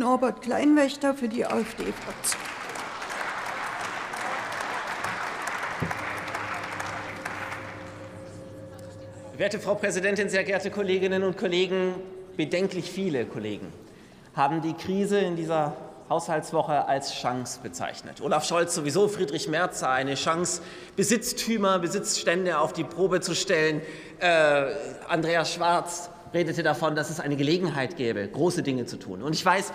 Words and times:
Norbert 0.00 0.42
Kleinwächter 0.42 1.14
für 1.14 1.28
die 1.28 1.46
AfD-Fraktion. 1.46 2.40
Werte 9.36 9.60
Frau 9.60 9.76
Präsidentin, 9.76 10.28
sehr 10.28 10.42
geehrte 10.42 10.70
Kolleginnen 10.70 11.22
und 11.22 11.38
Kollegen, 11.38 11.94
bedenklich 12.36 12.90
viele 12.90 13.24
Kollegen 13.24 13.72
haben 14.34 14.62
die 14.62 14.74
Krise 14.74 15.18
in 15.18 15.36
dieser 15.36 15.76
Haushaltswoche 16.08 16.86
als 16.88 17.14
Chance 17.14 17.60
bezeichnet. 17.62 18.20
Olaf 18.20 18.44
Scholz 18.44 18.74
sowieso, 18.74 19.06
Friedrich 19.06 19.48
Merz 19.48 19.80
sah 19.80 19.92
eine 19.92 20.14
Chance, 20.14 20.62
Besitztümer, 20.96 21.78
Besitzstände 21.78 22.58
auf 22.58 22.72
die 22.72 22.84
Probe 22.84 23.20
zu 23.20 23.34
stellen. 23.34 23.80
Äh, 24.18 24.66
Andreas 25.08 25.52
Schwarz 25.52 26.10
redete 26.32 26.62
davon, 26.62 26.94
dass 26.94 27.10
es 27.10 27.20
eine 27.20 27.36
Gelegenheit 27.36 27.96
gäbe, 27.96 28.26
große 28.28 28.62
Dinge 28.62 28.86
zu 28.86 28.96
tun. 28.96 29.22
Und 29.22 29.34
ich 29.34 29.44
weiß, 29.44 29.72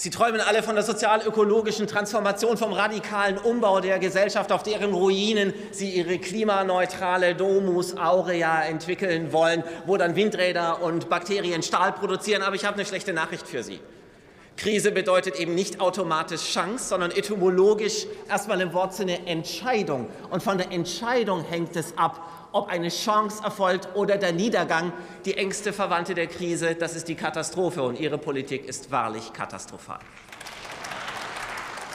Sie 0.00 0.10
träumen 0.10 0.40
alle 0.40 0.62
von 0.62 0.76
der 0.76 0.84
sozial-ökologischen 0.84 1.88
Transformation, 1.88 2.56
vom 2.56 2.72
radikalen 2.72 3.36
Umbau 3.36 3.80
der 3.80 3.98
Gesellschaft, 3.98 4.52
auf 4.52 4.62
deren 4.62 4.94
Ruinen 4.94 5.52
Sie 5.72 5.90
Ihre 5.90 6.18
klimaneutrale 6.18 7.34
Domus 7.34 7.96
Aurea 7.96 8.62
entwickeln 8.62 9.32
wollen, 9.32 9.64
wo 9.86 9.96
dann 9.96 10.14
Windräder 10.14 10.82
und 10.82 11.08
Bakterien 11.08 11.64
Stahl 11.64 11.90
produzieren. 11.90 12.42
Aber 12.42 12.54
ich 12.54 12.64
habe 12.64 12.76
eine 12.76 12.86
schlechte 12.86 13.12
Nachricht 13.12 13.48
für 13.48 13.64
Sie. 13.64 13.80
Krise 14.58 14.90
bedeutet 14.90 15.36
eben 15.36 15.54
nicht 15.54 15.80
automatisch 15.80 16.52
Chance, 16.52 16.88
sondern 16.88 17.12
etymologisch 17.12 18.06
erstmal 18.28 18.60
im 18.60 18.72
Wortsinne 18.72 19.24
Entscheidung. 19.26 20.08
Und 20.30 20.42
von 20.42 20.58
der 20.58 20.72
Entscheidung 20.72 21.44
hängt 21.44 21.76
es 21.76 21.96
ab, 21.96 22.48
ob 22.50 22.68
eine 22.68 22.88
Chance 22.88 23.42
erfolgt 23.44 23.88
oder 23.94 24.16
der 24.16 24.32
Niedergang. 24.32 24.92
Die 25.24 25.36
engste 25.36 25.72
Verwandte 25.72 26.14
der 26.14 26.26
Krise, 26.26 26.74
das 26.74 26.96
ist 26.96 27.06
die 27.06 27.14
Katastrophe. 27.14 27.84
Und 27.84 28.00
Ihre 28.00 28.18
Politik 28.18 28.66
ist 28.66 28.90
wahrlich 28.90 29.32
katastrophal. 29.32 30.00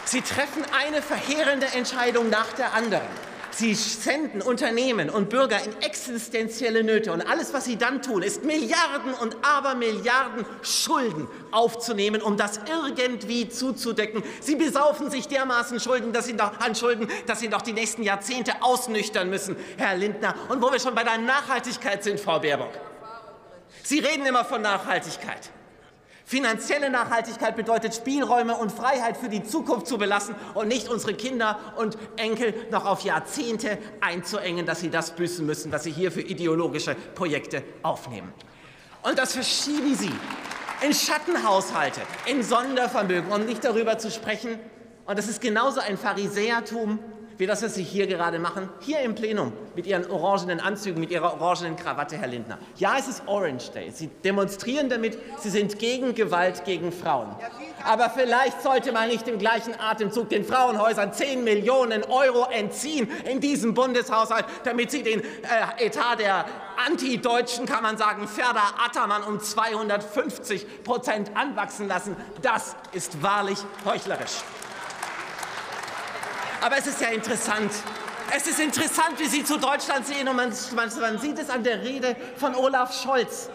Sie 0.05 0.21
treffen 0.21 0.63
eine 0.71 1.01
verheerende 1.01 1.65
Entscheidung 1.65 2.29
nach 2.29 2.53
der 2.53 2.73
anderen. 2.73 3.32
Sie 3.55 3.75
senden 3.75 4.41
Unternehmen 4.41 5.09
und 5.09 5.29
Bürger 5.29 5.63
in 5.63 5.79
existenzielle 5.81 6.83
Nöte. 6.83 7.11
Und 7.11 7.21
alles, 7.21 7.53
was 7.53 7.65
Sie 7.65 7.75
dann 7.75 8.01
tun, 8.01 8.23
ist 8.23 8.43
Milliarden 8.43 9.13
und 9.13 9.37
Abermilliarden 9.43 10.45
Schulden 10.61 11.27
aufzunehmen, 11.51 12.21
um 12.21 12.35
das 12.35 12.59
irgendwie 12.67 13.49
zuzudecken. 13.49 14.23
Sie 14.41 14.55
besaufen 14.55 15.11
sich 15.11 15.27
dermaßen 15.27 15.79
Schulden, 15.79 16.13
dass 16.13 16.25
Sie 16.25 16.35
doch, 16.35 16.59
an 16.59 16.75
Schulden, 16.75 17.07
dass 17.27 17.39
Sie 17.39 17.49
doch 17.49 17.61
die 17.61 17.73
nächsten 17.73 18.03
Jahrzehnte 18.03 18.61
ausnüchtern 18.61 19.29
müssen, 19.29 19.55
Herr 19.77 19.95
Lindner. 19.95 20.35
Und 20.49 20.61
wo 20.61 20.71
wir 20.71 20.79
schon 20.79 20.95
bei 20.95 21.03
der 21.03 21.19
Nachhaltigkeit 21.19 22.03
sind, 22.03 22.19
Frau 22.19 22.39
Baerbock. 22.39 22.73
Sie 23.83 23.99
reden 23.99 24.25
immer 24.25 24.45
von 24.45 24.61
Nachhaltigkeit. 24.61 25.51
Finanzielle 26.25 26.89
Nachhaltigkeit 26.89 27.55
bedeutet, 27.55 27.93
Spielräume 27.93 28.55
und 28.55 28.71
Freiheit 28.71 29.17
für 29.17 29.27
die 29.27 29.43
Zukunft 29.43 29.87
zu 29.87 29.97
belassen 29.97 30.35
und 30.53 30.69
nicht 30.69 30.87
unsere 30.87 31.13
Kinder 31.13 31.59
und 31.75 31.97
Enkel 32.15 32.53
noch 32.71 32.85
auf 32.85 33.01
Jahrzehnte 33.01 33.77
einzuengen, 33.99 34.65
dass 34.65 34.79
sie 34.79 34.89
das 34.89 35.11
büßen 35.15 35.45
müssen, 35.45 35.71
was 35.71 35.83
sie 35.83 35.91
hier 35.91 36.11
für 36.11 36.21
ideologische 36.21 36.95
Projekte 37.15 37.63
aufnehmen. 37.83 38.31
Und 39.03 39.19
das 39.19 39.33
verschieben 39.33 39.95
sie 39.95 40.13
in 40.81 40.93
Schattenhaushalte, 40.93 42.01
in 42.25 42.41
Sondervermögen, 42.41 43.31
um 43.31 43.45
nicht 43.45 43.63
darüber 43.63 43.97
zu 43.97 44.09
sprechen. 44.09 44.59
Und 45.05 45.19
das 45.19 45.27
ist 45.27 45.41
genauso 45.41 45.81
ein 45.81 45.97
Pharisäertum 45.97 46.99
wie 47.37 47.45
das, 47.45 47.63
was 47.63 47.75
Sie 47.75 47.83
hier 47.83 48.07
gerade 48.07 48.39
machen, 48.39 48.69
hier 48.79 48.99
im 49.01 49.15
Plenum 49.15 49.53
mit 49.75 49.85
Ihren 49.85 50.09
orangenen 50.09 50.59
Anzügen, 50.59 50.99
mit 50.99 51.11
Ihrer 51.11 51.41
orangenen 51.41 51.75
Krawatte, 51.75 52.17
Herr 52.17 52.27
Lindner. 52.27 52.57
Ja, 52.77 52.95
es 52.97 53.07
ist 53.07 53.23
Orange 53.27 53.71
Day. 53.71 53.91
Sie 53.91 54.07
demonstrieren 54.23 54.89
damit, 54.89 55.17
Sie 55.39 55.49
sind 55.49 55.79
gegen 55.79 56.13
Gewalt 56.13 56.65
gegen 56.65 56.91
Frauen. 56.91 57.35
Aber 57.83 58.09
vielleicht 58.09 58.61
sollte 58.61 58.91
man 58.91 59.09
nicht 59.09 59.27
im 59.27 59.37
gleichen 59.37 59.73
Atemzug 59.79 60.29
den 60.29 60.45
Frauenhäusern 60.45 61.13
10 61.13 61.43
Millionen 61.43 62.03
Euro 62.03 62.47
entziehen 62.49 63.09
in 63.29 63.39
diesem 63.41 63.73
Bundeshaushalt, 63.73 64.45
damit 64.63 64.91
sie 64.91 65.03
den 65.03 65.21
äh, 65.21 65.85
Etat 65.85 66.19
der 66.19 66.45
Anti-Deutschen, 66.85 67.65
kann 67.65 67.83
man 67.83 67.97
sagen, 67.97 68.27
Ferda 68.27 68.61
Attermann 68.85 69.23
um 69.23 69.39
250 69.39 70.83
Prozent 70.83 71.31
anwachsen 71.35 71.87
lassen. 71.87 72.15
Das 72.41 72.75
ist 72.93 73.21
wahrlich 73.21 73.59
heuchlerisch. 73.85 74.41
Aber 76.63 76.77
es 76.77 76.87
ist 76.87 77.01
ja 77.01 77.09
interessant. 77.09 77.71
Es 78.33 78.47
ist 78.47 78.57
interessant, 78.57 79.19
wie 79.19 79.25
Sie 79.25 79.43
zu 79.43 79.57
Deutschland 79.57 80.07
sehen. 80.07 80.29
Und 80.29 80.37
man, 80.37 80.53
man, 80.75 80.89
man 81.01 81.19
sieht 81.19 81.37
es 81.37 81.49
an 81.49 81.61
der 81.61 81.83
Rede 81.83 82.15
von 82.37 82.55
Olaf 82.55 82.93
Scholz 83.03 83.49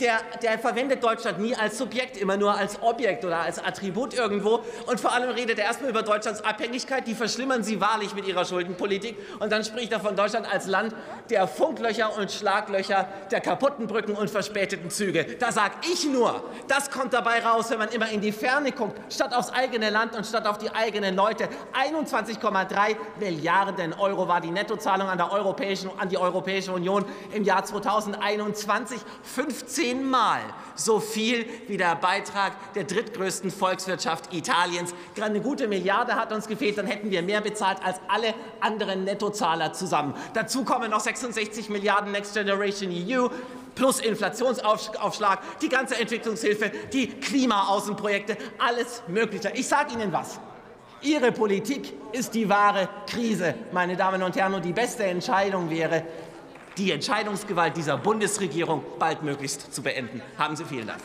der, 0.00 0.20
der 0.42 0.58
verwendet 0.58 1.02
Deutschland 1.02 1.38
nie 1.38 1.54
als 1.54 1.78
Subjekt, 1.78 2.16
immer 2.16 2.36
nur 2.36 2.54
als 2.56 2.80
Objekt 2.82 3.24
oder 3.24 3.40
als 3.40 3.58
Attribut 3.58 4.14
irgendwo. 4.14 4.62
Und 4.86 5.00
vor 5.00 5.12
allem 5.12 5.30
redet 5.30 5.58
er 5.58 5.66
erstmal 5.66 5.90
über 5.90 6.02
Deutschlands 6.02 6.42
Abhängigkeit. 6.44 7.06
Die 7.06 7.14
verschlimmern 7.14 7.62
sie 7.62 7.80
wahrlich 7.80 8.14
mit 8.14 8.26
ihrer 8.26 8.44
Schuldenpolitik. 8.44 9.16
Und 9.40 9.52
dann 9.52 9.64
spricht 9.64 9.92
er 9.92 10.00
von 10.00 10.16
Deutschland 10.16 10.52
als 10.52 10.66
Land 10.66 10.94
der 11.30 11.46
Funklöcher 11.46 12.16
und 12.16 12.30
Schlaglöcher, 12.30 13.08
der 13.30 13.40
kaputten 13.40 13.86
Brücken 13.86 14.14
und 14.14 14.30
verspäteten 14.30 14.90
Züge. 14.90 15.24
Da 15.38 15.52
sage 15.52 15.74
ich 15.92 16.06
nur, 16.06 16.42
das 16.68 16.90
kommt 16.90 17.12
dabei 17.12 17.44
raus, 17.44 17.70
wenn 17.70 17.78
man 17.78 17.88
immer 17.88 18.10
in 18.10 18.20
die 18.20 18.32
Ferne 18.32 18.72
guckt, 18.72 19.00
statt 19.12 19.34
aufs 19.34 19.50
eigene 19.50 19.90
Land 19.90 20.16
und 20.16 20.26
statt 20.26 20.46
auf 20.46 20.58
die 20.58 20.70
eigenen 20.70 21.16
Leute. 21.16 21.48
21,3 21.74 22.96
Milliarden 23.18 23.92
Euro 23.94 24.28
war 24.28 24.40
die 24.40 24.50
Nettozahlung 24.50 25.08
an, 25.08 25.20
an 25.20 26.08
die 26.08 26.18
Europäische 26.18 26.72
Union 26.72 27.04
im 27.32 27.44
Jahr 27.44 27.64
2021. 27.64 29.00
15 29.22 29.81
zehnmal 29.82 30.40
so 30.74 31.00
viel 31.00 31.44
wie 31.68 31.76
der 31.76 31.96
Beitrag 31.96 32.52
der 32.74 32.84
drittgrößten 32.84 33.50
Volkswirtschaft 33.50 34.32
Italiens. 34.32 34.94
Gerade 35.14 35.30
eine 35.30 35.40
gute 35.40 35.68
Milliarde 35.68 36.14
hat 36.14 36.32
uns 36.32 36.46
gefehlt, 36.46 36.78
dann 36.78 36.86
hätten 36.86 37.10
wir 37.10 37.22
mehr 37.22 37.40
bezahlt 37.40 37.78
als 37.84 38.00
alle 38.08 38.34
anderen 38.60 39.04
Nettozahler 39.04 39.72
zusammen. 39.72 40.14
Dazu 40.34 40.64
kommen 40.64 40.90
noch 40.90 41.00
66 41.00 41.68
Milliarden 41.68 42.12
Next 42.12 42.34
Generation 42.34 42.90
EU 42.92 43.28
plus 43.74 44.00
Inflationsaufschlag, 44.00 45.40
die 45.60 45.68
ganze 45.68 45.98
Entwicklungshilfe, 45.98 46.70
die 46.92 47.08
Klimaaußenprojekte, 47.08 48.36
alles 48.58 49.02
Mögliche. 49.08 49.50
Ich 49.54 49.66
sage 49.66 49.94
Ihnen 49.94 50.12
was. 50.12 50.38
Ihre 51.00 51.32
Politik 51.32 51.92
ist 52.12 52.34
die 52.34 52.48
wahre 52.48 52.88
Krise, 53.08 53.54
meine 53.72 53.96
Damen 53.96 54.22
und 54.22 54.36
Herren. 54.36 54.54
Und 54.54 54.64
die 54.64 54.72
beste 54.72 55.02
Entscheidung 55.04 55.68
wäre, 55.68 56.04
die 56.76 56.90
Entscheidungsgewalt 56.90 57.76
dieser 57.76 57.96
Bundesregierung 57.96 58.84
baldmöglichst 58.98 59.74
zu 59.74 59.82
beenden. 59.82 60.22
Haben 60.38 60.56
Sie 60.56 60.64
vielen 60.64 60.86
Dank. 60.86 61.00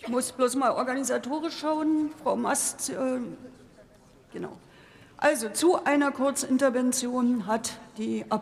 Ich 0.00 0.08
muss 0.08 0.32
bloß 0.32 0.56
mal 0.56 0.70
organisatorisch 0.72 1.58
schauen. 1.58 2.10
Frau 2.22 2.36
Mast, 2.36 2.90
äh, 2.90 2.94
genau. 4.32 4.52
Also 5.16 5.48
zu 5.48 5.82
einer 5.84 6.12
Kurzintervention 6.12 7.46
hat 7.46 7.78
die 7.96 8.26
Abgeordnete 8.28 8.34